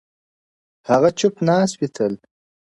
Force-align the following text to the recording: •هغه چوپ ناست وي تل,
•هغه 0.89 1.09
چوپ 1.19 1.35
ناست 1.47 1.73
وي 1.79 1.87
تل, 1.95 2.13